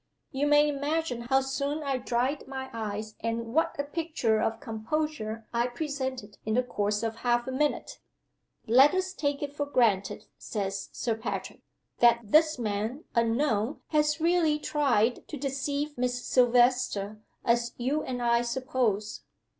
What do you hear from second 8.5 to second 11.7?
'Let us take it for granted,' says Sir Patrick,